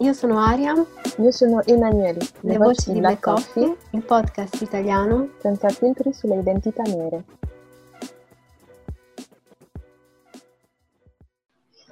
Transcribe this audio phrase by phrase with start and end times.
[0.00, 0.74] io sono Aria.
[1.18, 2.18] Io sono Emanuele.
[2.40, 7.24] Le, Le voci di Black Coffee, Coffee, il podcast italiano senza filtri sulle identità nere.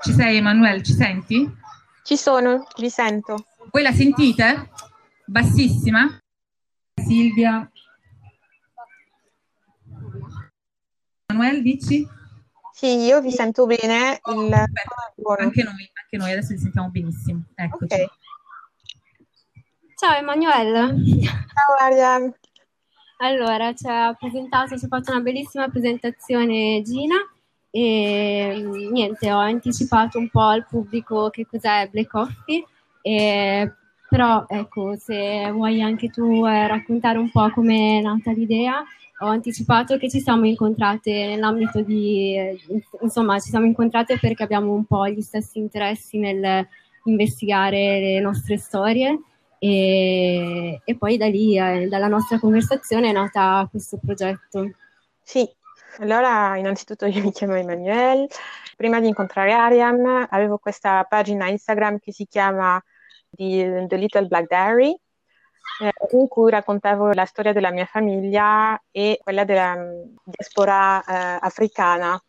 [0.00, 1.50] Ci sei Emanuele, ci senti?
[2.04, 3.46] Ci sono, vi sento.
[3.72, 4.70] Voi la sentite?
[5.24, 6.18] Bassissima?
[6.94, 7.68] Silvia?
[11.26, 12.06] Emanuele, dici?
[12.72, 14.20] Sì, io vi sento bene.
[14.26, 14.52] Il...
[15.38, 17.42] Anche noi anche noi adesso li sentiamo benissimo.
[17.54, 17.84] Eccoci.
[17.84, 18.06] Okay.
[19.96, 20.94] Ciao Emanuele.
[21.24, 22.34] Ciao Ariane.
[23.18, 27.16] Allora, ci ha presentato, ci ha fatto una bellissima presentazione Gina
[27.70, 32.64] e mm, niente, ho anticipato un po' al pubblico che cos'è Black Coffee,
[33.00, 33.72] e,
[34.08, 38.84] però ecco, se vuoi anche tu eh, raccontare un po' come è nata l'idea
[39.20, 42.36] ho anticipato che ci siamo incontrate nell'ambito di,
[43.00, 46.66] insomma, ci siamo incontrate perché abbiamo un po' gli stessi interessi nel
[47.06, 49.18] investigare le nostre storie
[49.58, 54.70] e, e poi da lì, eh, dalla nostra conversazione è nata questo progetto.
[55.22, 55.48] Sì,
[55.98, 58.28] allora innanzitutto io mi chiamo Emanuele,
[58.76, 62.82] prima di incontrare Ariam avevo questa pagina Instagram che si chiama
[63.30, 64.96] The, The Little Black Diary
[65.80, 71.38] eh, in cui raccontavo la storia della mia famiglia e quella della mm, diaspora eh,
[71.40, 72.20] africana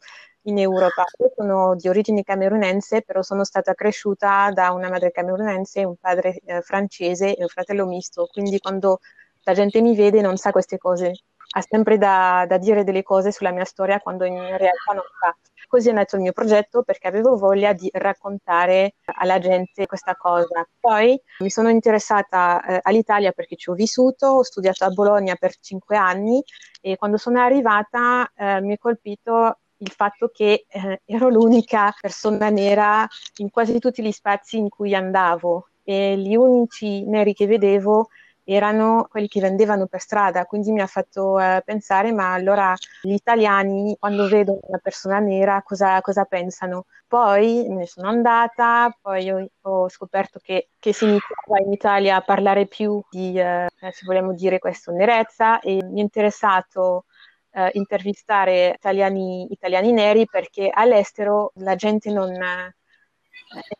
[0.43, 1.05] in Europa.
[1.19, 6.39] Io sono di origine camerunense, però sono stata cresciuta da una madre camerunense, un padre
[6.45, 8.99] eh, francese e un fratello misto, quindi quando
[9.43, 11.11] la gente mi vede non sa queste cose,
[11.55, 15.35] ha sempre da, da dire delle cose sulla mia storia quando in realtà non sa.
[15.67, 20.65] Così è nato il mio progetto perché avevo voglia di raccontare alla gente questa cosa.
[20.79, 25.57] Poi mi sono interessata eh, all'Italia perché ci ho vissuto, ho studiato a Bologna per
[25.59, 26.41] cinque anni
[26.81, 32.49] e quando sono arrivata eh, mi ha colpito il fatto che eh, ero l'unica persona
[32.49, 33.05] nera
[33.37, 38.07] in quasi tutti gli spazi in cui andavo e gli unici neri che vedevo
[38.49, 43.11] erano quelli che vendevano per strada, quindi mi ha fatto eh, pensare, ma allora gli
[43.13, 46.85] italiani quando vedono una persona nera cosa, cosa pensano?
[47.07, 52.15] Poi me ne sono andata, poi ho, ho scoperto che, che, si iniziava in Italia
[52.15, 57.05] a parlare più di, eh, se vogliamo dire questo, nerezza e mi è interessato
[57.51, 62.31] eh, intervistare italiani, italiani neri perché all'estero la gente non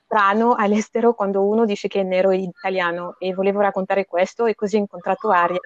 [0.07, 4.55] strano all'estero quando uno dice che è nero e italiano e volevo raccontare questo e
[4.55, 5.59] così ho incontrato Aria.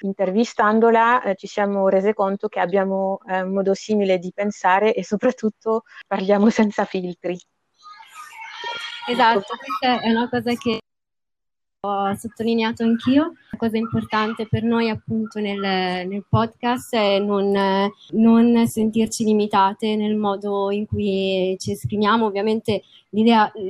[0.00, 5.02] Intervistandola eh, ci siamo rese conto che abbiamo eh, un modo simile di pensare e
[5.02, 7.38] soprattutto parliamo senza filtri.
[9.08, 10.80] Esatto, questa è una cosa che
[11.86, 13.32] ho sottolineato anch'io.
[13.50, 20.16] La cosa importante per noi appunto nel, nel podcast è non, non, sentirci limitate nel
[20.16, 22.26] modo in cui ci esprimiamo.
[22.26, 22.82] Ovviamente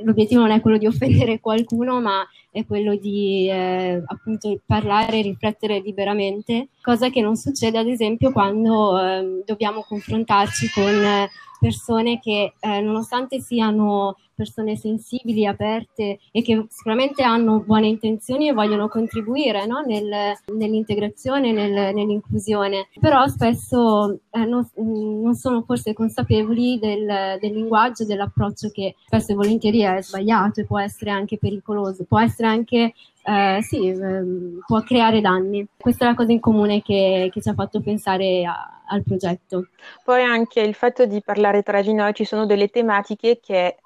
[0.03, 5.21] l'obiettivo non è quello di offendere qualcuno, ma è quello di eh, appunto parlare e
[5.21, 11.27] riflettere liberamente, cosa che non succede ad esempio quando eh, dobbiamo confrontarci con
[11.59, 18.53] persone che eh, nonostante siano persone sensibili, aperte e che sicuramente hanno buone intenzioni e
[18.53, 19.81] vogliono contribuire no?
[19.81, 28.05] Nel, nell'integrazione, nel, nell'inclusione, però spesso eh, non, non, sono forse consapevoli del, del linguaggio,
[28.05, 32.93] dell'approccio che spesso e volentieri è sbagliato e può essere anche pericoloso, può essere anche
[33.27, 34.23] eh, sì, eh,
[34.65, 35.67] può creare danni.
[35.77, 39.67] Questa è la cosa in comune che, che ci ha fatto pensare a, al progetto.
[40.03, 43.77] Poi anche il fatto di parlare tra di noi, ci sono delle tematiche che,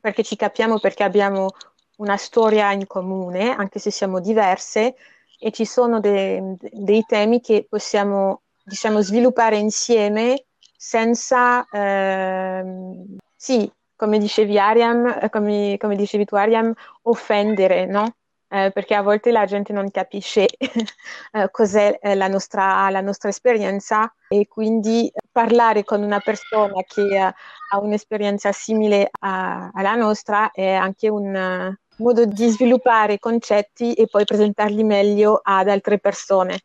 [0.00, 1.50] perché ci capiamo perché abbiamo
[1.98, 4.96] una storia in comune, anche se siamo diverse,
[5.38, 10.46] e ci sono de, dei temi che possiamo, diciamo, sviluppare insieme
[10.76, 16.72] senza, ehm, sì, come dicevi Ariam, come, come dicevi tu Ariam,
[17.02, 18.14] offendere, no?
[18.52, 23.28] Eh, perché a volte la gente non capisce eh, cos'è eh, la nostra, la nostra,
[23.28, 30.72] esperienza e quindi parlare con una persona che ha un'esperienza simile a, alla nostra è
[30.72, 36.62] anche un modo di sviluppare concetti e poi presentarli meglio ad altre persone.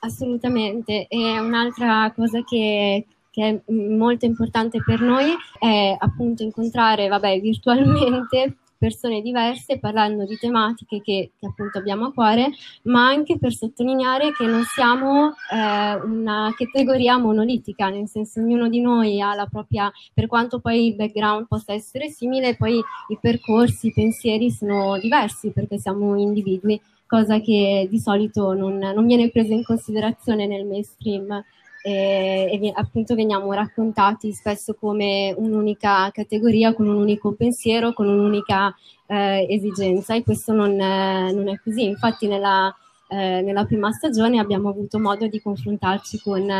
[0.00, 7.40] Assolutamente, e un'altra cosa che, che è molto importante per noi è appunto incontrare, vabbè,
[7.40, 12.50] virtualmente persone diverse parlando di tematiche che, che, appunto abbiamo a cuore,
[12.82, 18.80] ma anche per sottolineare che non siamo eh, una categoria monolitica, nel senso ognuno di
[18.80, 23.88] noi ha la propria, per quanto poi il background possa essere simile, poi i percorsi,
[23.88, 29.54] i pensieri sono diversi perché siamo individui, cosa che di solito non, non viene presa
[29.54, 31.44] in considerazione nel mainstream
[31.86, 38.74] e, e appunto veniamo raccontati spesso come un'unica categoria, con un unico pensiero, con un'unica
[39.06, 41.84] eh, esigenza e questo non, eh, non, è così.
[41.84, 42.74] Infatti nella,
[43.06, 46.50] eh, nella, prima stagione abbiamo avuto modo di confrontarci con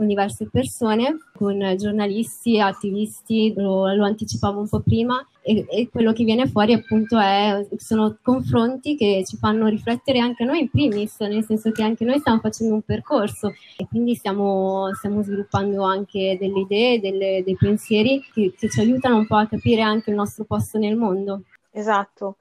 [0.00, 6.14] con diverse persone, con giornalisti, attivisti, lo, lo anticipavo un po' prima, e, e, quello
[6.14, 11.20] che viene fuori appunto è, sono confronti che ci fanno riflettere anche noi in primis,
[11.20, 16.38] nel senso che anche noi stiamo facendo un percorso e quindi stiamo, stiamo sviluppando anche
[16.40, 20.16] delle idee, delle, dei pensieri che, che ci aiutano un po' a capire anche il
[20.16, 21.42] nostro posto nel mondo.
[21.72, 22.36] Esatto,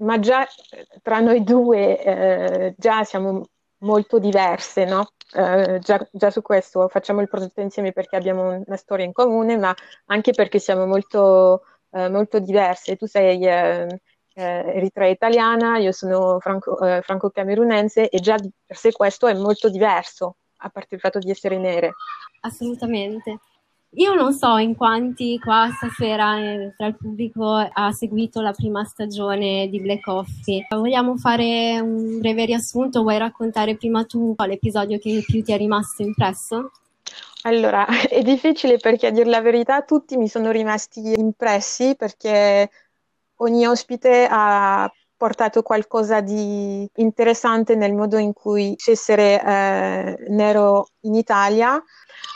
[0.00, 0.46] ma già
[1.00, 3.42] tra noi due eh, già siamo
[3.78, 5.12] molto diverse, no?
[5.32, 9.56] Eh, già, già, su questo facciamo il progetto insieme perché abbiamo una storia in comune,
[9.56, 9.74] ma
[10.06, 12.96] anche perché siamo molto, eh, molto diverse.
[12.96, 14.00] Tu sei eh,
[14.34, 19.68] eh eritrea italiana, io sono franco, eh, franco-camerunense e già per sé questo è molto
[19.68, 21.92] diverso, a parte il fatto di essere nere.
[22.40, 23.38] Assolutamente.
[23.94, 28.84] Io non so in quanti qua stasera eh, tra il pubblico ha seguito la prima
[28.84, 30.64] stagione di Black Coffee.
[30.70, 33.02] Vogliamo fare un breve riassunto?
[33.02, 36.70] Vuoi raccontare prima tu l'episodio che più ti è rimasto impresso?
[37.42, 42.70] Allora, è difficile perché a dire la verità tutti mi sono rimasti impressi perché
[43.36, 44.88] ogni ospite ha
[45.20, 51.78] portato qualcosa di interessante nel modo in cui essere eh, nero in Italia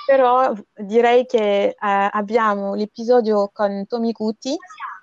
[0.04, 4.54] però direi che eh, abbiamo l'episodio con Tommy Cuti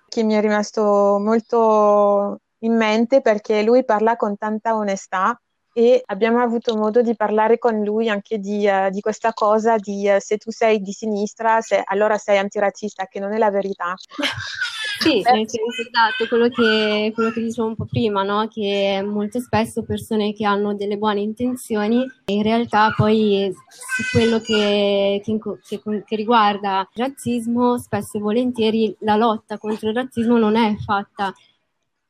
[0.07, 5.35] che mi è rimasto molto in mente perché lui parla con tanta onestà
[5.73, 10.07] e abbiamo avuto modo di parlare con lui anche di, uh, di questa cosa di
[10.07, 13.95] uh, se tu sei di sinistra, se, allora sei antirazzista, che non è la verità.
[15.01, 18.47] Sì, nel senso esatto, quello che, quello che dicevo un po' prima, no?
[18.47, 25.21] che molto spesso persone che hanno delle buone intenzioni, in realtà poi su quello che,
[25.23, 30.55] che, che, che riguarda il razzismo, spesso e volentieri la lotta contro il razzismo non
[30.55, 31.33] è fatta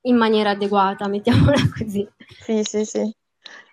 [0.01, 2.07] in maniera adeguata, mettiamola così.
[2.41, 3.15] Sì, sì, sì.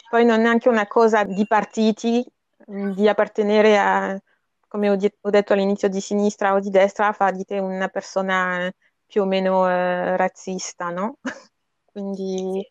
[0.08, 2.24] Poi non è neanche una cosa di partiti,
[2.66, 4.20] di appartenere a,
[4.68, 8.70] come ho, detto all'inizio, di sinistra o di destra, fa di te una persona
[9.08, 11.16] più o meno eh, razzista, no?
[11.84, 12.64] quindi,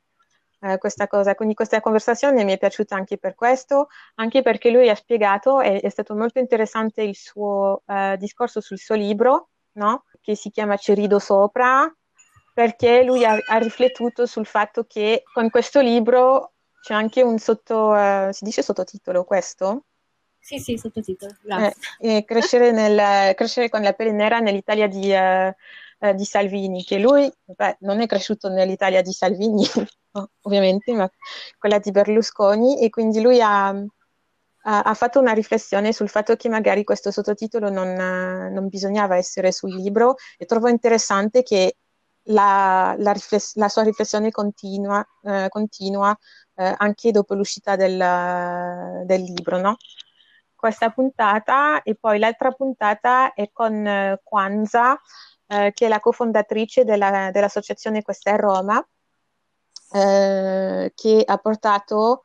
[0.61, 4.87] eh, questa cosa, quindi questa conversazione mi è piaciuta anche per questo, anche perché lui
[4.89, 10.05] ha spiegato, è, è stato molto interessante il suo eh, discorso sul suo libro, no?
[10.21, 11.91] che si chiama Ci rido sopra,
[12.53, 17.89] perché lui ha, ha, riflettuto sul fatto che con questo libro c'è anche un sotto,
[17.89, 19.85] uh, si dice sottotitolo questo?
[20.39, 21.75] Sì, sì, sottotitolo, grazie.
[21.99, 25.53] Eh, crescere, nel, crescere, con la pelle nera nell'Italia di, uh,
[25.99, 29.65] eh, di Salvini, che lui beh, non è cresciuto nell'Italia di Salvini,
[30.41, 31.09] ovviamente, ma
[31.57, 33.85] quella di Berlusconi, e quindi lui ha, ha,
[34.81, 39.73] ha, fatto una riflessione sul fatto che magari questo sottotitolo non, non bisognava essere sul
[39.75, 41.77] libro e trovo interessante che
[42.29, 46.17] la, la, rifless- la sua riflessione continua, eh, continua
[46.55, 49.77] eh, anche dopo l'uscita del, del libro, no?
[50.55, 54.99] Questa puntata e poi l'altra puntata è con eh, Kwanza,
[55.47, 58.85] eh, che è la cofondatrice della, dell'associazione Questa è Roma,
[59.93, 62.23] eh, che ha portato,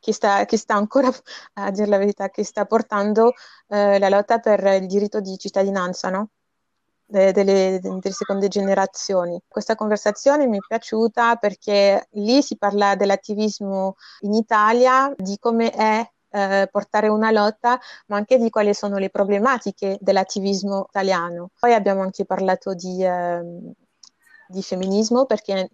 [0.00, 1.08] che sta, che sta, ancora,
[1.54, 3.32] a dire la verità, che sta portando
[3.68, 6.30] eh, la lotta per il diritto di cittadinanza, no?
[7.10, 9.40] De, delle, delle, seconde generazioni.
[9.48, 16.06] Questa conversazione mi è piaciuta perché lì si parla dell'attivismo in Italia, di come è
[16.30, 21.50] eh, portare una lotta, ma anche di quali sono le problematiche dell'attivismo italiano.
[21.58, 23.42] Poi abbiamo anche parlato di, eh,
[24.48, 25.70] di femminismo perché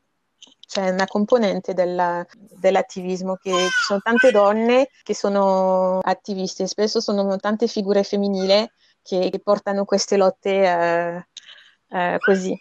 [0.66, 7.36] c'è una componente della, dell'attivismo che ci sono tante donne che sono attiviste, spesso sono
[7.36, 8.68] tante figure femminili
[9.02, 11.26] che, che portano queste lotte eh,
[11.90, 12.58] eh, così.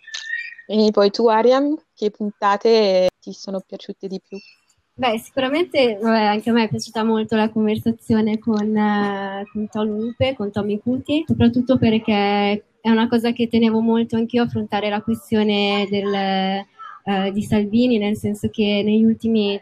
[0.66, 4.38] E poi tu, Ariam, che puntate ti sono piaciute di più?
[4.96, 9.88] Beh, sicuramente vabbè, anche a me è piaciuta molto la conversazione con, eh, con Tom
[9.88, 15.02] Lupe, con Tommy Cuti, soprattutto perché è una cosa che tenevo molto anch'io affrontare la
[15.02, 19.60] questione del, eh, di Salvini, nel senso che negli ultimi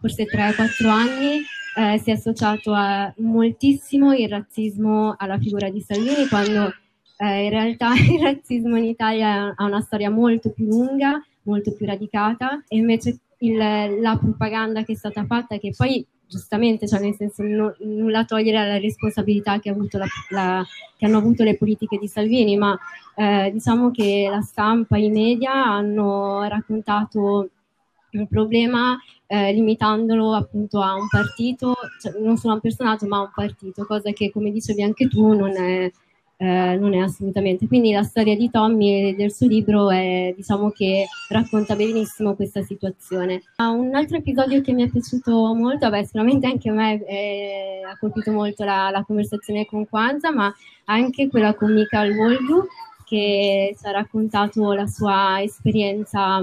[0.00, 1.42] forse 3-4 anni
[1.76, 6.72] eh, si è associato a moltissimo il razzismo alla figura di Salvini, quando
[7.18, 11.84] eh, in realtà il razzismo in Italia ha una storia molto più lunga, molto più
[11.84, 13.56] radicata e invece il,
[14.00, 18.58] la propaganda che è stata fatta, che poi giustamente, cioè nel senso no, nulla togliere
[18.58, 20.64] alla responsabilità che, avuto la, la,
[20.96, 22.76] che, hanno avuto le politiche di Salvini, ma
[23.14, 27.50] eh, diciamo che la stampa i media hanno raccontato
[28.10, 28.96] il problema
[29.26, 33.30] eh, limitandolo appunto a un partito, cioè non solo a un personaggio ma a un
[33.34, 35.90] partito, cosa che come dicevi anche tu non è,
[36.44, 37.66] eh, non è assolutamente.
[37.66, 42.62] Quindi la storia di Tommy e del suo libro è, diciamo che racconta benissimo questa
[42.62, 43.42] situazione.
[43.56, 47.80] Ah, un altro episodio che mi è piaciuto molto, beh, sicuramente anche a me eh,
[47.90, 52.66] ha colpito molto la, la, conversazione con Kwanzaa, ma anche quella con Michael Woldu
[53.06, 56.42] che ci ha raccontato la sua esperienza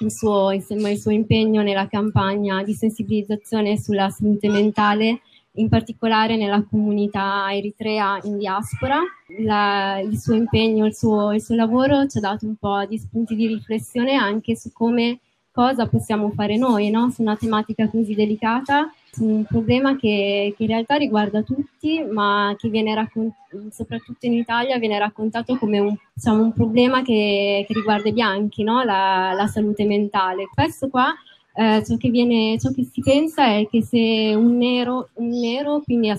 [0.00, 5.20] il suo, insomma, il suo impegno nella campagna di sensibilizzazione sulla salute mentale
[5.54, 8.98] in particolare nella comunità eritrea in diaspora.
[9.38, 12.98] La, il suo impegno, il suo, il suo, lavoro ci ha dato un po' di
[12.98, 17.10] spunti di riflessione anche su come cosa possiamo fare noi no?
[17.10, 22.54] su una tematica così delicata, su un problema che, che in realtà riguarda tutti, ma
[22.56, 27.74] che viene raccontato, soprattutto in Italia, viene raccontato come un, diciamo, un problema che, che,
[27.74, 28.82] riguarda i bianchi, no?
[28.82, 30.48] la, la salute mentale.
[30.50, 31.12] Spesso qua
[31.54, 35.82] eh, ciò, che viene, ciò che si pensa è che se un nero, un nero
[35.84, 36.10] quindi,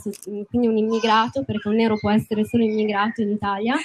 [0.50, 3.76] quindi, un immigrato, perché un nero può essere solo immigrato in Italia,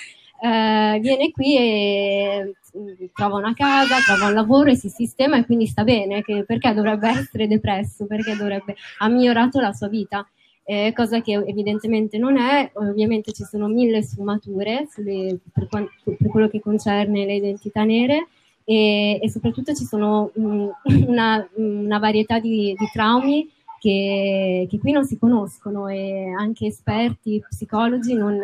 [0.40, 5.46] eh, viene qui e mm, trova una casa, trova un lavoro e si sistema e
[5.46, 10.28] quindi sta bene, perché dovrebbe essere depresso, perché dovrebbe, ha migliorato la sua vita.
[10.70, 16.48] Eh, cosa che evidentemente non è, ovviamente ci sono mille sfumature sulle, per, per quello
[16.48, 18.26] che concerne le identità nere,
[18.70, 20.70] e, e soprattutto ci sono um,
[21.08, 27.42] una, una, varietà di, di traumi che, che, qui non si conoscono e anche esperti,
[27.48, 28.38] psicologi non,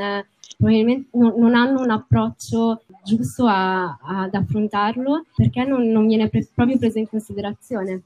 [0.56, 6.48] probabilmente non, non hanno un approccio giusto a, ad affrontarlo perché non, non viene pre-
[6.54, 8.04] proprio preso in considerazione.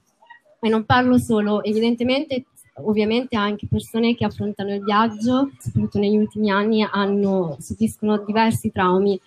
[0.59, 2.43] E non parlo solo, evidentemente
[2.81, 9.17] ovviamente anche persone che affrontano il viaggio, soprattutto negli ultimi anni, hanno, subiscono diversi traumi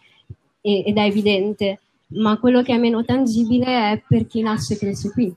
[0.61, 1.79] e, ed è evidente,
[2.15, 5.35] ma quello che è meno tangibile è per chi nasce e cresce qui.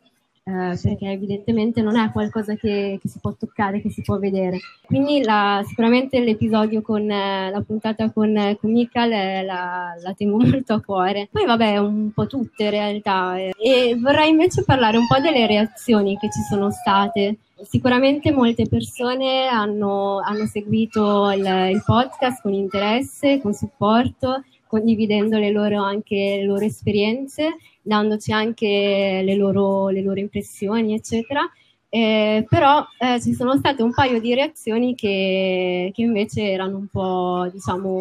[0.48, 4.60] Eh, perché evidentemente non è qualcosa che, che, si può toccare, che si può vedere.
[4.86, 10.38] Quindi la, sicuramente l'episodio con eh, la puntata con, con Michael eh, la, la, tengo
[10.46, 11.30] molto a cuore.
[11.32, 13.40] Poi vabbè, un po' tutte in realtà.
[13.40, 13.54] Eh.
[13.58, 17.38] E vorrei invece parlare un po' delle reazioni che ci sono state.
[17.64, 24.44] Sicuramente molte persone hanno, hanno seguito il, il podcast con interesse, con supporto
[24.76, 31.42] condividendo le loro, anche le loro esperienze, dandoci anche le loro, le loro impressioni, eccetera.
[31.88, 36.88] Eh, però eh, ci sono state un paio di reazioni che, che invece erano un
[36.88, 38.00] po', diciamo,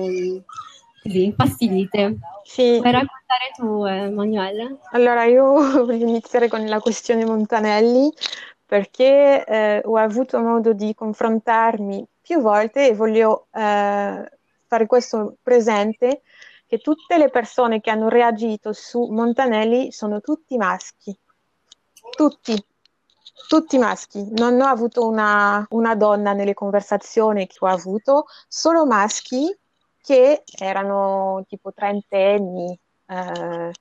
[1.00, 2.16] così, infastidite.
[2.42, 2.78] Sì.
[2.80, 4.78] Puoi raccontare tu, eh, Manuel?
[4.90, 5.44] Allora, io
[5.86, 8.10] voglio iniziare con la questione Montanelli
[8.66, 14.28] perché eh, ho avuto modo di confrontarmi più volte e voglio eh,
[14.66, 16.22] fare questo presente
[16.74, 21.16] che tutte le persone che hanno reagito su Montanelli sono tutti maschi.
[22.10, 22.66] Tutti,
[23.46, 24.26] tutti maschi.
[24.32, 29.56] Non ho avuto una, una donna nelle conversazioni che ho avuto, solo maschi
[30.02, 32.76] che erano tipo trentenni,
[33.06, 33.72] eh,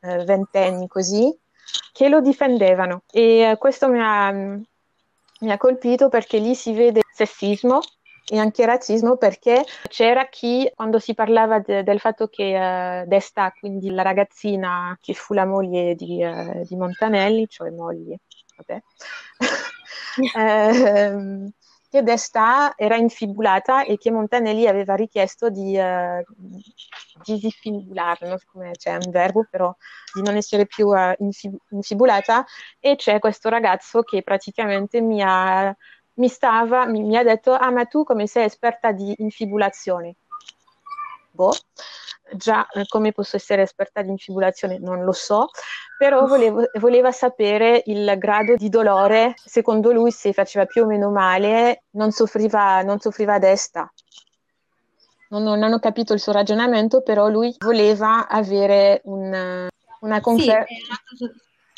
[0.00, 1.34] eh, ventenni così,
[1.92, 3.02] che lo difendevano.
[3.10, 7.80] E eh, questo mi ha, mi ha colpito perché lì si vede sessismo,
[8.32, 12.56] e anche razzismo perché c'era chi, quando si parlava de, del fatto che
[13.04, 18.20] uh, Desta, quindi la ragazzina che fu la moglie di, uh, di Montanelli, cioè moglie,
[18.56, 18.82] vabbè,
[20.38, 21.52] eh,
[21.90, 26.24] che Desta era infibulata e che Montanelli aveva richiesto di uh,
[27.22, 29.76] so come c'è un verbo, però
[30.14, 32.46] di non essere più uh, infib- infibulata.
[32.80, 35.76] E c'è questo ragazzo che praticamente mi ha
[36.14, 40.14] mi, stava, mi, mi ha detto, ah ma tu come sei esperta di infibulazione?
[41.30, 41.54] Boh,
[42.32, 45.48] già eh, come posso essere esperta di infibulazione non lo so,
[45.96, 51.10] però volevo, voleva sapere il grado di dolore, secondo lui se faceva più o meno
[51.10, 53.90] male, non soffriva, non soffriva a destra.
[55.28, 59.66] Non, non, ho capito il suo ragionamento, però lui voleva avere un,
[60.00, 60.66] una conferma.
[60.66, 61.26] Sì,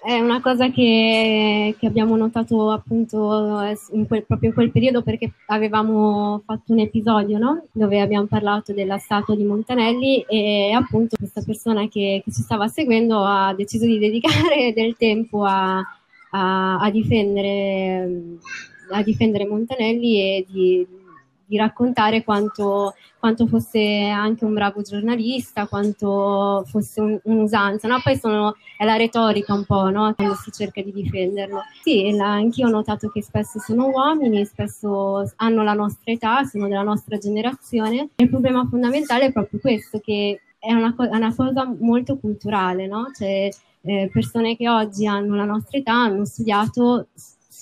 [0.05, 5.33] è una cosa che, che abbiamo notato appunto in quel, proprio in quel periodo perché
[5.47, 7.65] avevamo fatto un episodio no?
[7.73, 12.69] dove abbiamo parlato della statua di Montanelli e appunto questa persona che, che ci stava
[12.69, 15.79] seguendo ha deciso di dedicare del tempo a,
[16.33, 18.37] a, a, difendere,
[18.91, 20.87] a difendere Montanelli e di
[21.47, 28.01] di raccontare quanto, quanto, fosse anche un bravo giornalista, quanto fosse un, un'usanza, no?
[28.03, 30.13] Poi sono, è la retorica un po', no?
[30.15, 31.63] Quando si cerca di difenderlo.
[31.83, 36.69] Sì, la, anch'io ho notato che spesso sono uomini, spesso hanno la nostra età, sono
[36.69, 38.09] della nostra generazione.
[38.17, 43.11] Il problema fondamentale è proprio questo, che è una, è una cosa molto culturale, no?
[43.15, 43.51] Cioè,
[43.83, 47.09] eh, persone che oggi hanno la nostra età hanno studiato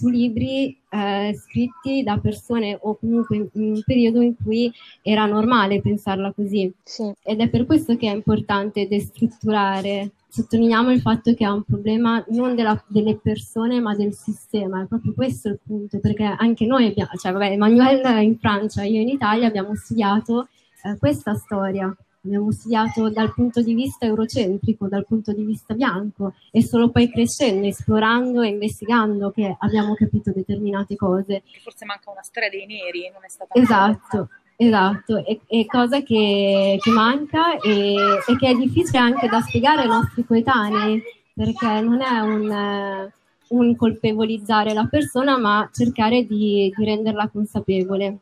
[0.02, 5.80] su libri eh, scritti da persone o comunque in, un periodo in cui era normale
[5.80, 6.72] pensarla così.
[6.82, 7.12] Sì.
[7.22, 10.10] Ed è per questo che è importante destrutturare.
[10.26, 14.86] Sottolineiamo il fatto che è un problema non della, delle persone ma del sistema, è
[14.86, 19.08] proprio questo il punto, perché anche noi abbiamo, cioè vabbè, Emanuele in Francia, io in
[19.08, 20.48] Italia abbiamo studiato
[20.84, 21.94] eh, questa storia
[22.24, 27.10] abbiamo studiato dal punto di vista eurocentrico, dal punto di vista bianco e solo poi
[27.10, 31.42] crescendo, esplorando e investigando che abbiamo capito determinate cose.
[31.62, 34.28] Forse manca una storia dei neri, non è stata Esatto.
[34.54, 39.82] Esatto, è, è cosa che, che manca e, e, che è difficile anche da spiegare
[39.82, 41.02] ai nostri coetanei,
[41.34, 43.10] perché non è un,
[43.48, 48.18] un colpevolizzare la persona, ma cercare di, di renderla consapevole.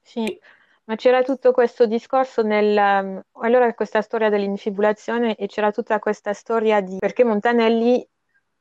[0.00, 0.38] Sì,
[0.86, 2.76] ma c'era tutto questo discorso nel...
[2.76, 8.06] Um, allora questa storia dell'infibulazione e c'era tutta questa storia di perché Montanelli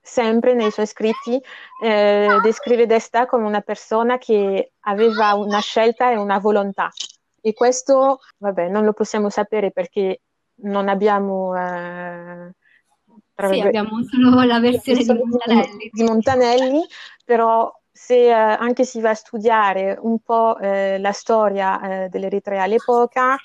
[0.01, 1.39] sempre nei suoi scritti
[1.83, 6.89] eh, descrive Desta come una persona che aveva una scelta e una volontà.
[7.41, 10.21] E questo, vabbè, non lo possiamo sapere perché
[10.61, 11.55] non abbiamo...
[11.55, 12.51] Eh,
[13.35, 15.89] sì, abbiamo solo la versione di Montanelli.
[15.91, 16.85] Di Montanelli,
[17.23, 22.63] però se eh, anche si va a studiare un po' eh, la storia eh, dell'Eritrea
[22.63, 23.37] all'epoca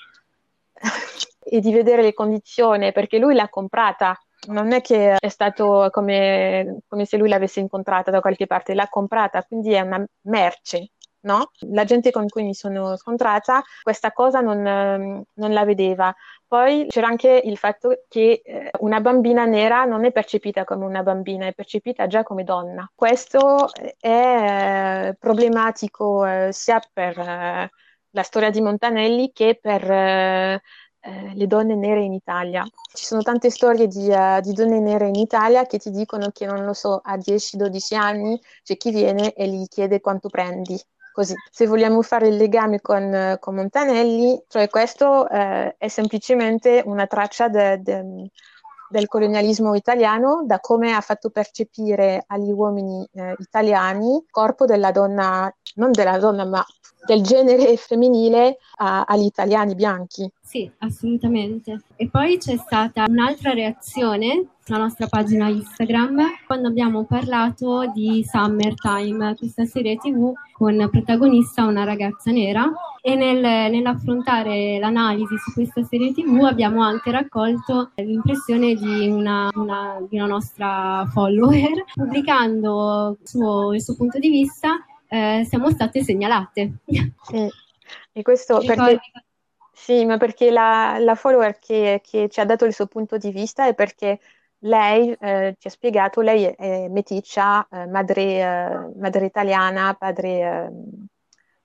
[1.39, 4.13] e di vedere le condizioni, perché lui l'ha comprata,
[4.47, 8.89] non è che è stato come, come se lui l'avesse incontrata da qualche parte, l'ha
[8.89, 10.91] comprata, quindi è una merce.
[11.23, 11.51] No?
[11.69, 16.13] La gente con cui mi sono scontrata questa cosa non, non la vedeva.
[16.47, 21.03] Poi c'era anche il fatto che eh, una bambina nera non è percepita come una
[21.03, 22.89] bambina, è percepita già come donna.
[22.93, 27.15] Questo è eh, problematico eh, sia per
[28.13, 30.61] la storia di Montanelli che per
[31.33, 32.63] le donne nere in Italia.
[32.93, 34.03] Ci sono tante storie di,
[34.41, 38.39] di, donne nere in Italia che ti dicono che, non lo so, a 10-12 anni
[38.63, 40.79] c'è chi viene e gli chiede quanto prendi
[41.11, 47.05] Così, se vogliamo fare il legame con, con Montanelli, cioè questo eh, è semplicemente una
[47.05, 48.29] traccia de, de,
[48.89, 54.91] del colonialismo italiano, da come ha fatto percepire agli uomini eh, italiani il corpo della
[54.91, 56.63] donna, non della donna, ma
[57.05, 60.29] del genere femminile a, agli italiani bianchi.
[60.51, 61.79] Sì, assolutamente.
[61.95, 69.33] E poi c'è stata un'altra reazione sulla nostra pagina Instagram quando abbiamo parlato di Summertime,
[69.37, 72.69] questa serie tv con protagonista una ragazza nera
[73.01, 80.05] e nel, nell'affrontare l'analisi su questa serie tv abbiamo anche raccolto l'impressione di una, una,
[80.05, 86.03] di una nostra follower pubblicando il suo, il suo punto di vista eh, siamo state
[86.03, 86.73] segnalate.
[86.83, 87.49] Sì,
[88.11, 88.99] e questo perché,
[89.83, 93.31] sì, ma perché la, la follower che, che, ci ha dato il suo punto di
[93.31, 94.19] vista è perché
[94.59, 100.69] lei eh, ci ha spiegato, lei è meticcia, eh, madre, eh, madre, italiana, padre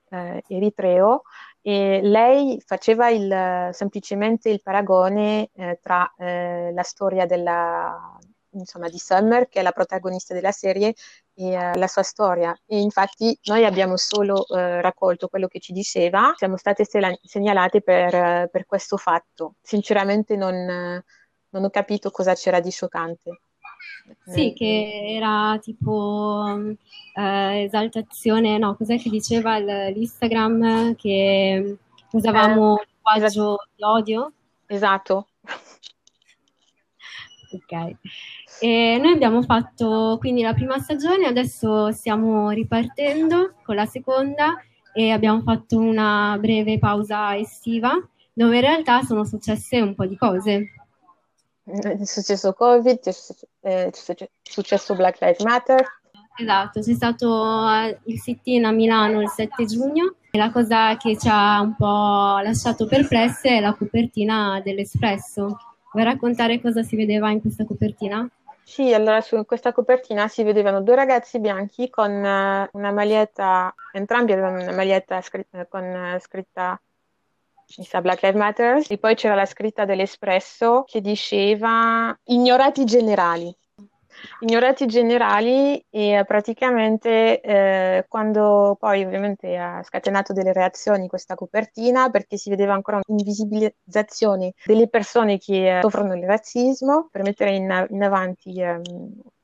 [0.09, 1.21] eh, eh, eritreo,
[1.61, 5.49] e lei faceva il, semplicemente il paragone
[5.81, 8.16] tra la storia della,
[8.59, 10.93] insomma, di Summer, che è la protagonista della serie,
[11.33, 12.57] e uh, la sua storia.
[12.65, 17.81] E infatti noi abbiamo solo uh, raccolto quello che ci diceva, siamo state sel- segnalate
[17.81, 19.55] per, uh, per, questo fatto.
[19.61, 20.55] Sinceramente non,
[21.49, 23.39] non, ho capito cosa c'era di scioccante.
[24.25, 26.75] Sì, che era tipo
[27.15, 31.77] esaltazione, no, cos'è che diceva l'Instagram che
[32.11, 33.67] usavamo il linguaggio esatto.
[33.75, 34.31] di odio?
[34.67, 35.27] Esatto.
[37.51, 37.95] Ok.
[38.59, 44.55] E noi abbiamo fatto quindi la prima stagione, adesso stiamo ripartendo con la seconda
[44.93, 47.93] e abbiamo fatto una breve pausa estiva
[48.33, 50.73] dove in realtà sono successe un po' di cose.
[51.63, 52.99] È successo Covid,
[53.61, 53.89] è
[54.41, 55.83] successo Black Lives Matter.
[56.39, 61.17] Esatto, c'è stato eh, il sit-in a Milano il 7 giugno e la cosa che
[61.17, 65.57] ci ha un po' lasciato perplesse è la copertina dell'Espresso.
[65.97, 68.29] Vuoi raccontare cosa si vedeva in questa copertina?
[68.61, 74.31] Sì, allora su questa copertina si vedevano due ragazzi bianchi con uh, una maglietta, entrambi
[74.31, 76.79] avevano una maglietta scritta, con uh, scritta
[77.77, 83.51] mi sa Black Lives Matter e poi c'era la scritta dell'Espresso che diceva ignorati generali.
[84.39, 92.37] Ignorati generali e praticamente eh, quando poi ovviamente ha scatenato delle reazioni questa copertina perché
[92.37, 98.03] si vedeva ancora un'invisibilizzazione delle persone che eh, soffrono il razzismo per mettere in, in
[98.03, 98.81] avanti eh,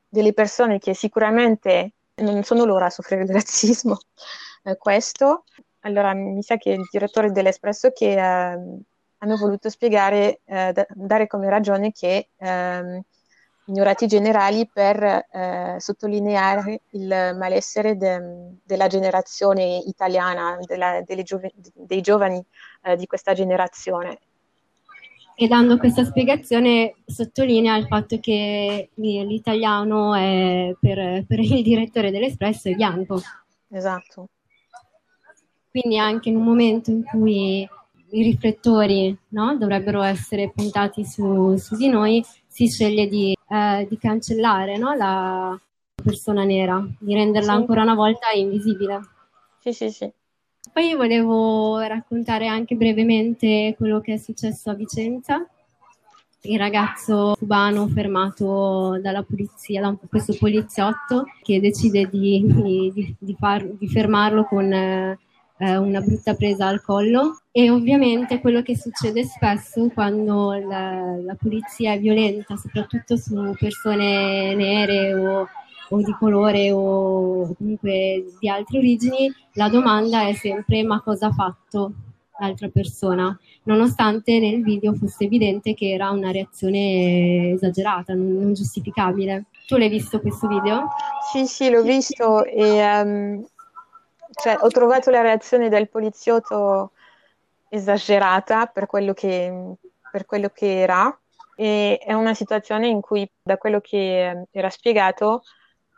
[0.08, 3.98] delle persone che sicuramente non sono loro a soffrire il razzismo,
[4.64, 5.46] eh, questo.
[5.82, 8.20] Allora, mi sa che il direttore dell'Espresso che eh,
[9.18, 13.04] hanno voluto spiegare, eh, da, dare come ragione che eh,
[13.66, 22.44] ignorati generali per eh, sottolineare il malessere de, della generazione italiana, della, giove, dei giovani
[22.84, 24.20] eh, di questa generazione.
[25.36, 32.70] E dando questa spiegazione sottolinea il fatto che l'italiano è, per, per il direttore dell'Espresso
[32.70, 33.20] è bianco.
[33.70, 34.28] Esatto.
[35.72, 37.68] Quindi anche in un momento in cui
[38.14, 43.98] i riflettori no, dovrebbero essere puntati su, su, di noi, si sceglie di, eh, di
[44.00, 45.60] cancellare no, la
[46.04, 47.58] persona nera, di renderla sì.
[47.58, 49.00] ancora una volta invisibile.
[49.60, 50.12] Sì, sì, sì.
[50.72, 55.48] Poi volevo raccontare anche brevemente quello che è successo a Vicenza.
[56.46, 62.44] Il ragazzo cubano fermato dalla polizia, da questo poliziotto che decide di,
[62.92, 65.20] di, di, far, di fermarlo con eh,
[65.64, 71.36] eh, una brutta presa al collo e ovviamente quello che succede spesso quando la, la
[71.36, 75.48] polizia è violenta, soprattutto su persone nere o,
[75.90, 81.32] o di colore o comunque di altre origini, la domanda è sempre ma cosa ha
[81.32, 81.94] fatto
[82.40, 89.46] l'altra persona, nonostante nel video fosse evidente che era una reazione esagerata, non, non giustificabile.
[89.68, 90.88] Tu l'hai visto questo video?
[91.32, 93.46] Sì, sì, l'ho visto e um,
[94.34, 96.92] cioè, ho trovato la reazione del poliziotto
[97.70, 99.76] esagerata per quello che,
[100.12, 101.18] per quello che era
[101.56, 105.44] e è una situazione in cui da quello che era spiegato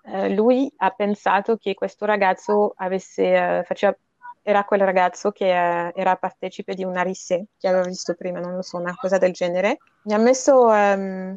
[0.07, 3.95] eh, lui ha pensato che questo ragazzo avesse, eh, faceva,
[4.43, 8.53] era quel ragazzo che eh, era partecipe di una risse che aveva visto prima, non
[8.53, 9.79] lo so, una cosa del genere.
[10.03, 11.35] Mi ha messo ehm,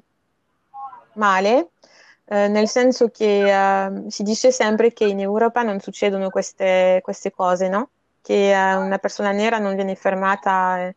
[1.15, 1.71] male
[2.31, 7.31] eh, nel senso che eh, si dice sempre che in Europa non succedono queste, queste
[7.31, 7.91] cose, no?
[8.21, 10.93] che eh, una persona nera non viene fermata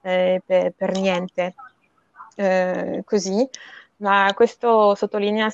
[0.00, 1.54] eh, per, per, niente,
[2.36, 3.46] eh, così,
[3.96, 5.52] ma questo sottolinea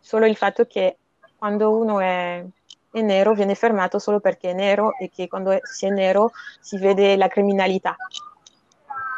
[0.00, 0.96] solo il fatto che
[1.36, 2.44] quando uno è,
[2.90, 6.76] è nero viene fermato solo perché è nero e che quando si è nero si
[6.76, 7.94] vede la criminalità.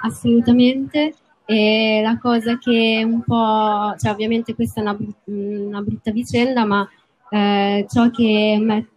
[0.02, 1.14] Assolutamente,
[1.52, 6.88] e la cosa che un po', cioè ovviamente questa è una, una brutta vicenda, ma
[7.28, 8.88] eh, ciò che me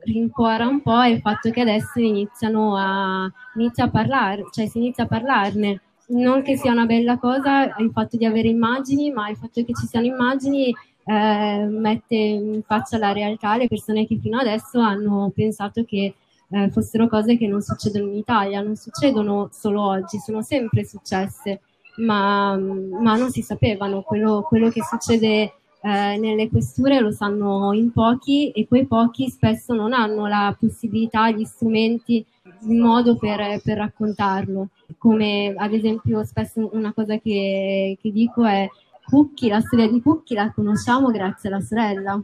[0.00, 4.78] rincuora un po' è il fatto che adesso iniziano a, inizia a parlare, cioè si
[4.78, 5.82] inizia a parlarne.
[6.08, 9.72] Non che sia una bella cosa il fatto di avere immagini, ma il fatto che
[9.72, 15.30] ci siano immagini eh, mette in faccia la realtà le persone che fino adesso hanno
[15.32, 16.14] pensato che
[16.48, 21.60] eh, fossero cose che non succedono in Italia, non succedono solo oggi, sono sempre successe
[21.96, 24.02] ma, ma non si sapevano.
[24.02, 29.72] Quello, quello che succede eh, nelle questure lo sanno in pochi e quei pochi spesso
[29.74, 32.24] non hanno la possibilità, gli strumenti,
[32.68, 34.68] il modo per, per raccontarlo.
[34.98, 38.68] Come ad esempio spesso una cosa che, che dico è
[39.04, 42.22] Cucchi, la storia di Cucchi la conosciamo grazie alla sorella,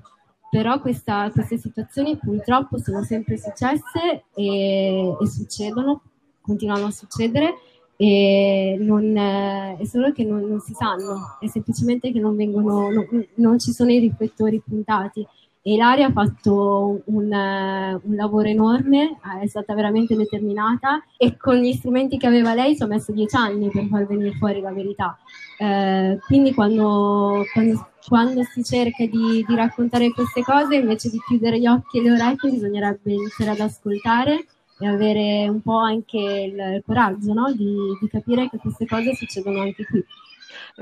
[0.50, 6.02] però questa, queste situazioni purtroppo sono sempre successe e, e succedono,
[6.40, 7.55] continuano a succedere
[7.97, 13.27] e non, è solo che non, non, si sanno, è semplicemente che non, vengono, non,
[13.37, 15.27] non ci sono i riflettori puntati.
[15.63, 21.73] E Ilaria ha fatto un, un, lavoro enorme, è stata veramente determinata e con gli
[21.73, 25.19] strumenti che aveva lei ci ha messo dieci anni per far venire fuori la verità.
[25.59, 31.59] Eh, quindi quando, quando, quando, si cerca di, di raccontare queste cose, invece di chiudere
[31.59, 34.45] gli occhi e le orecchie, bisognerebbe iniziare ad ascoltare
[34.79, 37.53] e avere un po' anche il coraggio no?
[37.53, 40.05] di, di, capire che queste cose succedono anche qui.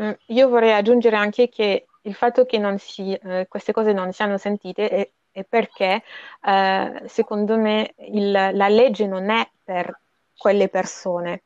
[0.00, 4.37] Mm, io vorrei aggiungere anche che il fatto che si, eh, queste cose non siano
[4.37, 6.02] sentite è, è perché
[6.42, 10.00] eh, secondo me il, la legge non è per
[10.37, 11.44] quelle persone.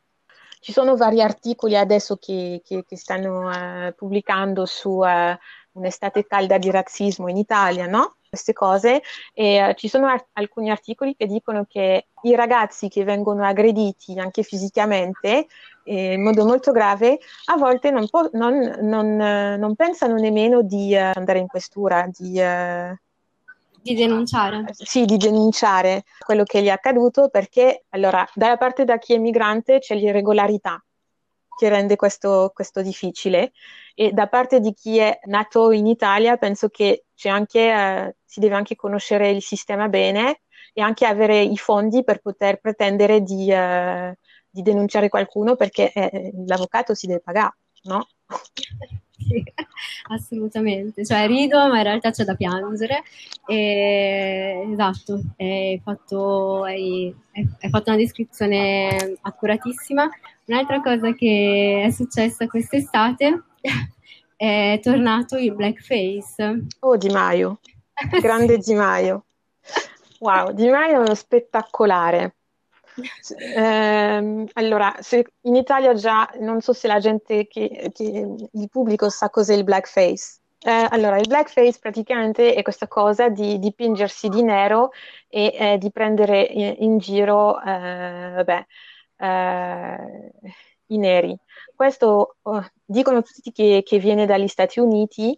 [0.60, 5.38] Ci sono vari articoli adesso che, che, che stanno eh, pubblicando su eh,
[5.72, 8.16] un'estate calda di razzismo in Italia, no?
[8.28, 13.04] Queste cose e eh, ci sono ar- alcuni articoli che dicono che i ragazzi che
[13.04, 15.46] vengono aggrediti anche fisicamente
[15.84, 20.62] eh, in modo molto grave a volte non, po- non, non, eh, non pensano nemmeno
[20.62, 23.00] di eh, andare in questura, di, eh,
[23.80, 24.66] di denunciare.
[24.72, 29.18] Sì, di denunciare quello che gli è accaduto perché allora dalla parte da chi è
[29.18, 30.82] migrante c'è l'irregolarità
[31.58, 33.52] che rende questo, questo difficile
[33.94, 38.54] e da parte di chi è nato in Italia penso che anche, eh, si deve
[38.54, 44.16] anche conoscere il sistema bene e anche avere i fondi per poter pretendere di, eh,
[44.48, 48.06] di denunciare qualcuno perché eh, l'avvocato si deve pagare, no?
[49.18, 49.42] Sì,
[50.10, 53.02] assolutamente, cioè rido ma in realtà c'è da piangere.
[53.46, 57.14] E, esatto, hai fatto, hai,
[57.68, 60.08] fatto una descrizione accuratissima.
[60.44, 63.42] Un'altra cosa che è successa quest'estate
[64.38, 66.66] è tornato il blackface.
[66.80, 67.58] Oh, Di Maio,
[68.20, 69.24] grande Di Maio.
[70.20, 72.36] Wow, Di Maio è spettacolare.
[73.56, 74.96] Eh, allora,
[75.42, 78.04] in Italia già non so se la gente, che, che
[78.52, 80.38] il pubblico sa cos'è il blackface.
[80.60, 84.90] Eh, allora, il blackface praticamente è questa cosa di dipingersi di nero
[85.28, 88.66] e eh, di prendere in, in giro, eh, vabbè,
[89.18, 90.32] eh,
[90.88, 91.36] i neri.
[91.74, 95.36] Questo oh, dicono tutti che, che viene dagli Stati Uniti,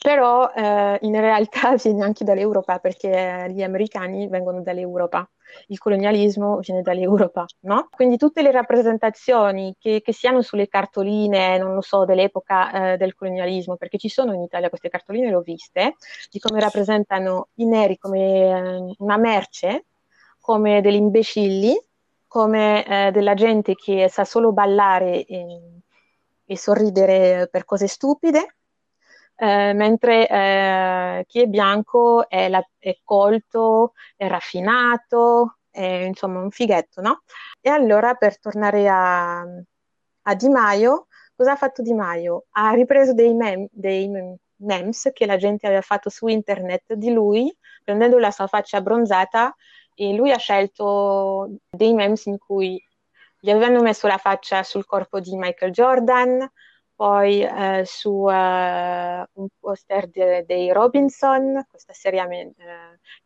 [0.00, 5.28] però eh, in realtà viene anche dall'Europa perché gli americani vengono dall'Europa,
[5.68, 7.88] il colonialismo viene dall'Europa, no?
[7.90, 13.14] Quindi tutte le rappresentazioni che, che siano sulle cartoline, non lo so, dell'epoca eh, del
[13.14, 15.96] colonialismo, perché ci sono in Italia queste cartoline, le ho viste,
[16.30, 19.86] di come rappresentano i neri come eh, una merce,
[20.40, 21.76] come degli imbecilli,
[22.36, 25.80] come eh, della gente che sa solo ballare e,
[26.44, 28.56] e sorridere per cose stupide
[29.36, 36.50] eh, mentre eh, chi è bianco è, la, è, colto, è raffinato, è insomma un
[36.50, 37.22] fighetto, no?
[37.58, 42.44] E allora per tornare a, a Di Maio, cosa ha fatto Di Maio?
[42.50, 44.10] Ha ripreso dei, mem, dei
[44.56, 47.50] memes che la gente aveva fatto su internet di lui,
[47.82, 49.56] prendendo la sua faccia abbronzata
[49.98, 52.80] e lui ha scelto dei memes in cui
[53.40, 56.48] gli avevano messo la faccia sul corpo di Michael Jordan,
[56.94, 62.54] poi eh, su eh, un poster de- dei Robinson, questa serie eh,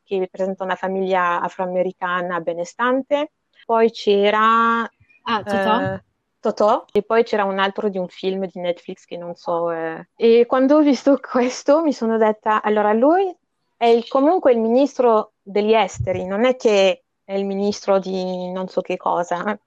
[0.04, 3.32] che presenta una famiglia afroamericana benestante,
[3.64, 5.80] poi c'era ah, Totò.
[5.80, 6.04] Eh,
[6.40, 9.70] Totò e poi c'era un altro di un film di Netflix che non so.
[9.72, 10.08] Eh.
[10.16, 13.34] E quando ho visto questo mi sono detta, allora lui
[13.80, 18.68] è il, comunque il ministro degli esteri, non è che è il ministro di non
[18.68, 19.58] so che cosa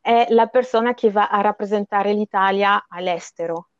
[0.00, 3.70] è la persona che va a rappresentare l'Italia all'estero.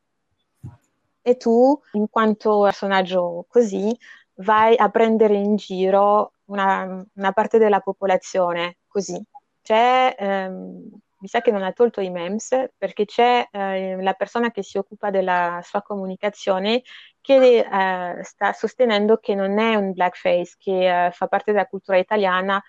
[1.21, 3.97] E tu, in quanto personaggio così,
[4.39, 9.23] vai a prendere in giro una, una parte della popolazione così.
[9.61, 14.51] C'è, ehm, mi sa che non ha tolto i memes, perché c'è eh, la persona
[14.51, 16.81] che si occupa della sua comunicazione
[17.21, 21.97] che eh, sta sostenendo che non è un blackface, che eh, fa parte della cultura
[21.97, 22.61] italiana,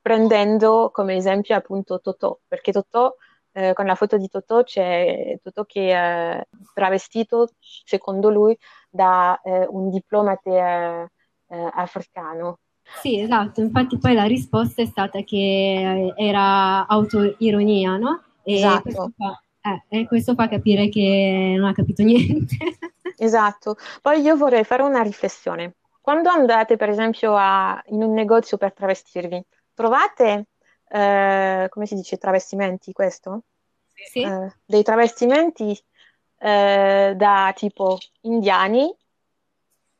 [0.00, 3.14] prendendo come esempio appunto Totò, perché Totò,
[3.52, 8.56] eh, con la foto di Totò c'è Totò che è travestito, secondo lui,
[8.90, 11.06] da eh, un diplomate eh,
[11.48, 12.58] eh, africano.
[13.00, 18.22] Sì, esatto, infatti poi la risposta è stata che eh, era autoironia, no?
[18.42, 18.82] E esatto.
[18.82, 22.56] Questo fa, eh, e questo fa capire che non ha capito niente.
[23.16, 23.76] Esatto.
[24.00, 25.74] Poi io vorrei fare una riflessione.
[26.00, 30.46] Quando andate, per esempio, a, in un negozio per travestirvi, trovate,
[30.88, 33.44] eh, come si dice, travestimenti questo?
[33.94, 34.22] Sì.
[34.22, 35.80] Eh, dei travestimenti
[36.38, 38.94] eh, da tipo indiani,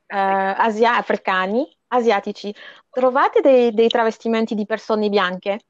[0.07, 2.55] eh, asia- africani, asiatici.
[2.91, 5.61] Trovate dei, dei travestimenti di persone bianche?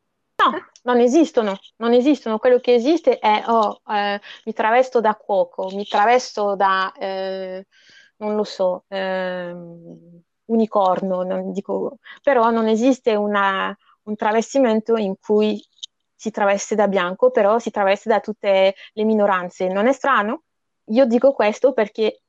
[0.45, 2.39] No, non esistono, non esistono.
[2.39, 7.67] Quello che esiste è, oh, eh, mi travesto da cuoco, mi travesto da, eh,
[8.17, 9.55] non lo so, eh,
[10.47, 15.63] unicorno, non dico, però non esiste una, un travestimento in cui
[16.15, 19.69] si traveste da bianco, però si traveste da tutte le minoranze.
[19.69, 20.43] Non è strano?
[20.87, 22.22] Io dico questo perché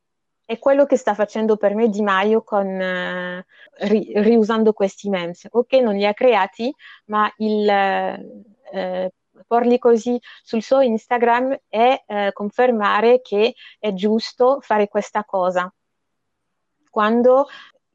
[0.53, 3.45] è quello che sta facendo per me Di Maio con, eh,
[3.79, 5.47] ri, riusando questi memes.
[5.51, 6.73] Ok, non li ha creati,
[7.05, 9.11] ma il eh,
[9.47, 15.71] porli così sul suo Instagram è eh, confermare che è giusto fare questa cosa.
[16.89, 17.47] Quando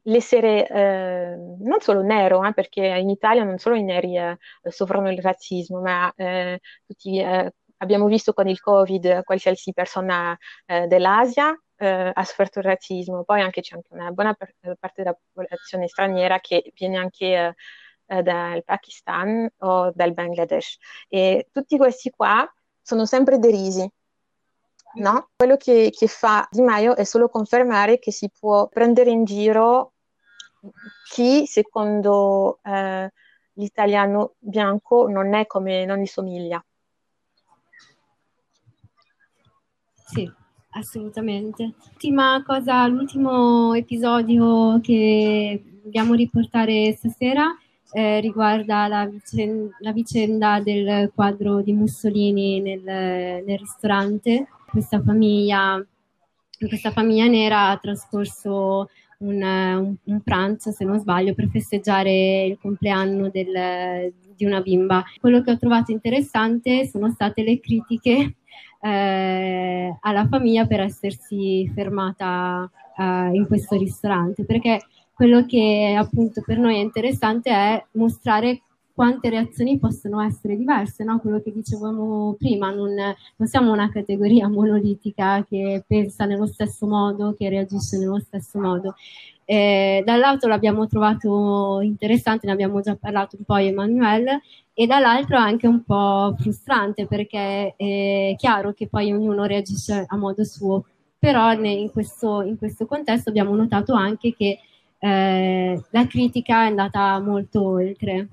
[0.03, 4.37] l'essere eh, non solo nero, eh, perché in Italia non solo i neri eh,
[4.69, 10.87] soffrono il razzismo, ma eh, tutti, eh, abbiamo visto con il Covid qualsiasi persona eh,
[10.87, 15.87] dell'Asia eh, ha sofferto il razzismo, poi anche c'è anche una buona parte della popolazione
[15.87, 17.55] straniera che viene anche eh,
[18.07, 23.89] eh, dal Pakistan o dal Bangladesh e tutti questi qua sono sempre derisi.
[24.95, 25.29] No?
[25.37, 29.93] Quello che, che fa Di Maio è solo confermare che si può prendere in giro
[31.09, 33.11] chi secondo eh,
[33.53, 36.63] l'italiano bianco non è come non gli somiglia.
[39.93, 40.29] Sì,
[40.71, 41.63] assolutamente.
[41.63, 47.55] L'ultima cosa, l'ultimo episodio che dobbiamo riportare stasera
[47.91, 54.47] eh, riguarda la vicenda, la vicenda, del quadro di Mussolini nel, nel ristorante.
[54.67, 55.83] Questa famiglia,
[56.67, 62.57] questa famiglia nera ha trascorso un, un, un, pranzo, se non sbaglio, per festeggiare il
[62.61, 65.03] compleanno del, di una bimba.
[65.19, 68.35] Quello che ho trovato interessante sono state le critiche
[68.81, 74.81] eh, alla famiglia per essersi fermata eh, in questo ristorante, perché
[75.13, 78.61] quello che appunto per noi è interessante è mostrare
[78.99, 81.19] quante reazioni possono essere diverse, no?
[81.19, 87.33] quello che dicevamo prima, non, non, siamo una categoria monolitica che pensa nello stesso modo,
[87.37, 88.95] che reagisce nello stesso modo.
[89.51, 94.41] Eh, dall'altro l'abbiamo trovato interessante, ne abbiamo già parlato un po' Emanuele,
[94.75, 100.43] e dall'altro anche un po' frustrante perché è chiaro che poi ognuno reagisce a modo
[100.43, 100.85] suo,
[101.17, 104.59] però in questo, in questo contesto abbiamo notato anche che
[104.99, 108.27] eh, la critica è andata molto oltre.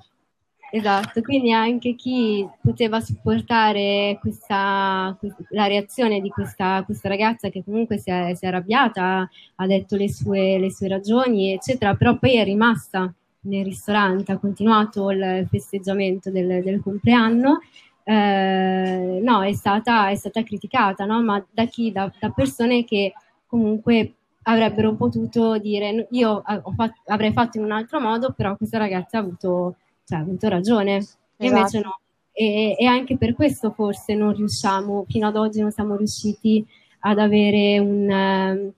[0.71, 5.17] Esatto, quindi anche chi poteva supportare questa,
[5.51, 9.97] la reazione di questa, questa ragazza che comunque si è, si è arrabbiata, ha detto
[9.97, 15.47] le sue, le sue, ragioni, eccetera, però poi è rimasta nel ristorante, ha continuato il
[15.49, 17.61] festeggiamento del, del compleanno,
[18.03, 21.23] eh, no, è stata, è stata criticata, no?
[21.23, 21.91] ma da chi?
[21.93, 23.13] Da, da persone che
[23.47, 26.43] comunque avrebbero potuto dire io
[26.77, 30.49] fatto, avrei fatto in un altro modo, però questa ragazza ha avuto, cioè, ha avuto
[30.49, 31.19] ragione, esatto.
[31.39, 31.99] invece no.
[32.33, 36.65] E, e, anche per questo forse non riusciamo, fino ad oggi non siamo riusciti
[37.01, 38.73] ad avere un, eh,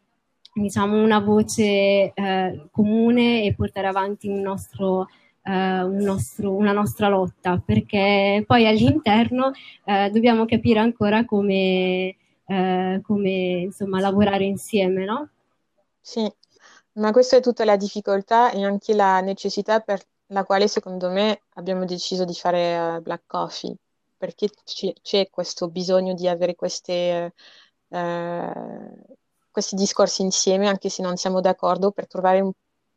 [0.54, 5.08] diciamo, una voce eh, comune e portare avanti un nostro,
[5.42, 9.50] eh, un nostro, una nostra lotta, perché poi all'interno
[9.84, 15.28] eh, dobbiamo capire ancora come, eh, come insomma, lavorare insieme, no?
[16.00, 16.30] Sì,
[16.92, 21.42] ma questa è tutta la difficoltà e anche la necessità per la quale secondo me
[21.54, 23.74] abbiamo deciso di fare uh, Black Coffee,
[24.16, 27.32] perché c- c'è questo bisogno di avere queste,
[27.88, 29.16] uh,
[29.50, 32.52] questi discorsi insieme, anche se non siamo d'accordo, per trovare un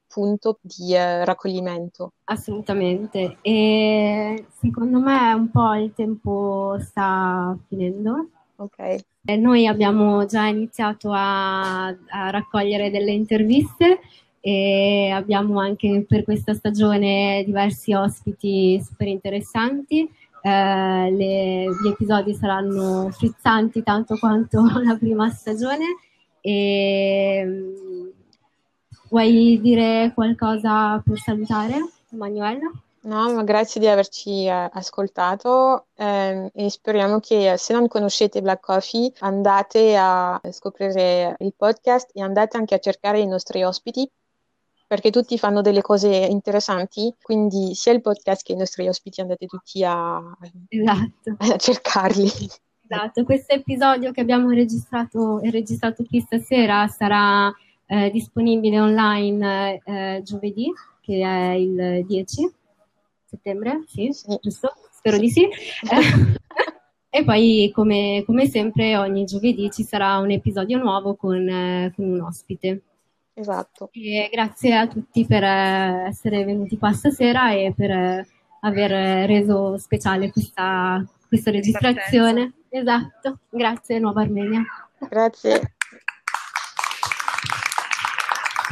[0.08, 2.14] punto di uh, raccoglimento.
[2.26, 8.28] Assolutamente, e secondo me un po' il tempo sta finendo.
[8.58, 9.04] Ok.
[9.26, 14.00] Eh, noi abbiamo già iniziato a, a, raccogliere delle interviste
[14.42, 20.10] e abbiamo anche per questa stagione diversi ospiti super interessanti.
[20.42, 25.86] Eh, le, gli episodi saranno frizzanti tanto quanto la prima stagione.
[26.42, 28.08] E, mm,
[29.10, 31.76] vuoi dire qualcosa per salutare,
[32.12, 32.72] Emanuele?
[33.04, 38.64] No, ma grazie di averci eh, ascoltato eh, e speriamo che se non conoscete Black
[38.64, 44.08] Coffee andate a scoprire il podcast e andate anche a cercare i nostri ospiti
[44.92, 49.46] perché tutti fanno delle cose interessanti, quindi sia il podcast che i nostri ospiti andate
[49.46, 50.22] tutti a,
[50.68, 51.36] esatto.
[51.54, 52.30] a cercarli.
[52.90, 57.50] Esatto, questo episodio che abbiamo registrato, registrato qui stasera sarà
[57.86, 62.54] eh, disponibile online eh, giovedì, che è il 10
[63.24, 64.38] settembre, sì, sì.
[64.42, 64.74] giusto?
[64.92, 65.22] Spero sì.
[65.22, 65.48] di sì.
[67.10, 72.10] e poi, come, come, sempre, ogni giovedì ci sarà un episodio nuovo con, eh, con
[72.10, 72.82] un ospite.
[73.34, 73.90] Esatto.
[73.94, 78.28] E grazie a tutti per eh, essere venuti qua stasera e per eh,
[78.62, 82.54] aver reso speciale questa, questa registrazione.
[82.70, 84.64] Esatto, grazie Nuova Armenia.
[85.10, 85.76] Grazie.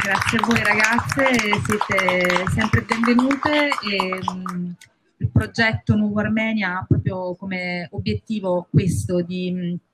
[0.01, 4.75] Grazie a voi ragazze, siete sempre benvenute e mh,
[5.17, 9.88] il progetto Nuovo Armenia ha proprio come obiettivo questo di mh,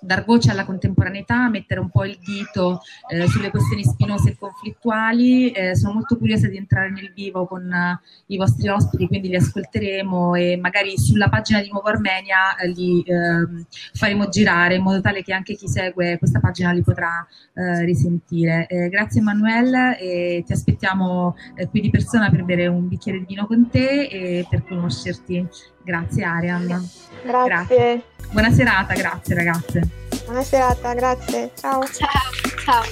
[0.00, 5.50] dar voce alla contemporaneità, mettere un po' il dito eh, sulle questioni spinose e conflittuali.
[5.50, 9.36] Eh, sono molto curiosa di entrare nel vivo con uh, i vostri ospiti, quindi li
[9.36, 15.00] ascolteremo e magari sulla pagina di Nuovo Armenia eh, li ehm, faremo girare in modo
[15.00, 18.66] tale che anche chi segue questa pagina li potrà eh, risentire.
[18.68, 21.36] Eh, grazie Emanuele e ti aspettiamo
[21.70, 25.46] qui di persona per bere un bicchiere di vino con te e per conoscerti.
[25.82, 26.66] Grazie Arian.
[26.66, 27.44] Grazie.
[27.44, 28.02] grazie.
[28.30, 29.87] Buona serata, grazie ragazze.
[30.24, 31.50] Buona serata, grazie.
[31.54, 31.84] Ciao.
[31.84, 32.08] Ciao.
[32.64, 32.82] Ciao.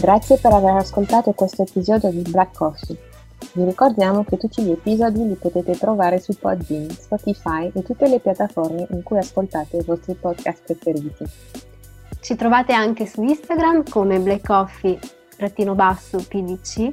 [0.00, 2.96] Grazie per aver ascoltato questo episodio di Black Coffee.
[3.52, 8.20] Vi ricordiamo che tutti gli episodi li potete trovare su Podbean, Spotify e tutte le
[8.20, 11.24] piattaforme in cui ascoltate i vostri podcast preferiti.
[12.20, 16.92] Ci trovate anche su Instagram come Black Coffee-PDC